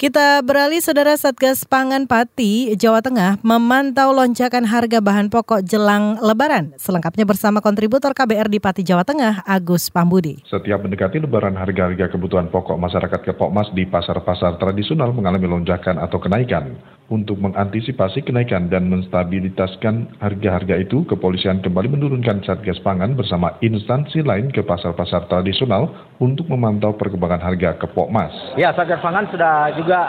[0.00, 6.72] Kita beralih saudara Satgas Pangan Pati, Jawa Tengah memantau lonjakan harga bahan pokok jelang lebaran.
[6.80, 10.40] Selengkapnya bersama kontributor KBR di Pati, Jawa Tengah, Agus Pambudi.
[10.48, 16.80] Setiap mendekati lebaran harga-harga kebutuhan pokok masyarakat Kepokmas di pasar-pasar tradisional mengalami lonjakan atau kenaikan.
[17.10, 24.54] Untuk mengantisipasi kenaikan dan menstabilitaskan harga-harga itu, kepolisian kembali menurunkan Satgas Pangan bersama instansi lain
[24.54, 25.90] ke pasar-pasar tradisional
[26.22, 28.30] untuk memantau perkembangan harga kepok mas.
[28.54, 30.00] Ya, Satgas Pangan sudah juga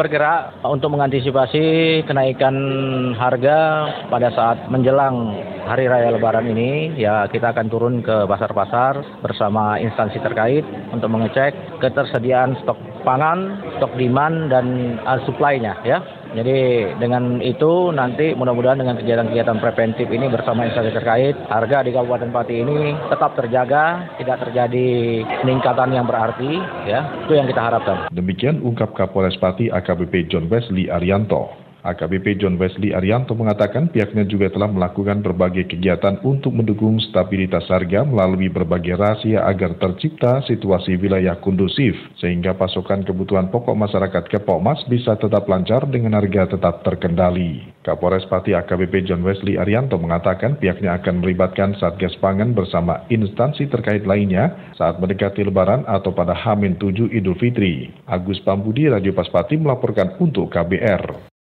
[0.00, 2.56] bergerak untuk mengantisipasi kenaikan
[3.20, 5.36] harga pada saat menjelang
[5.68, 6.96] hari raya lebaran ini.
[6.96, 11.52] Ya, kita akan turun ke pasar-pasar bersama instansi terkait untuk mengecek
[11.84, 16.02] ketersediaan stok pangan, stok demand, dan uh, supply-nya ya.
[16.34, 22.34] Jadi dengan itu nanti mudah-mudahan dengan kegiatan-kegiatan preventif ini bersama instansi terkait, harga di Kabupaten
[22.34, 24.88] Pati ini tetap terjaga, tidak terjadi
[25.46, 27.24] peningkatan yang berarti, ya.
[27.24, 28.10] Itu yang kita harapkan.
[28.10, 31.65] Demikian ungkap Kapolres Pati AKBP John Wesley Arianto.
[31.86, 38.02] AKBP John Wesley Arianto mengatakan pihaknya juga telah melakukan berbagai kegiatan untuk mendukung stabilitas harga
[38.02, 44.82] melalui berbagai rahasia agar tercipta situasi wilayah kondusif sehingga pasokan kebutuhan pokok masyarakat ke Pokmas
[44.90, 47.70] bisa tetap lancar dengan harga tetap terkendali.
[47.86, 54.02] Kapolres Pati AKBP John Wesley Arianto mengatakan pihaknya akan melibatkan Satgas Pangan bersama instansi terkait
[54.02, 57.94] lainnya saat mendekati Lebaran atau pada Hamin 7 Idul Fitri.
[58.10, 61.35] Agus Pambudi Radio Paspati melaporkan untuk KBR.